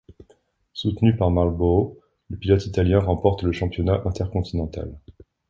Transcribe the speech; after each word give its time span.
Soutenu 0.73 1.15
par 1.15 1.29
Marlboro, 1.29 1.99
le 2.31 2.35
pilote 2.35 2.65
italien 2.65 2.97
remporte 3.01 3.43
le 3.43 3.51
championnat 3.51 4.01
intercontinental. 4.03 4.97